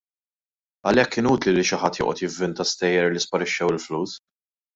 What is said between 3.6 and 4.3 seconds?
il-flus.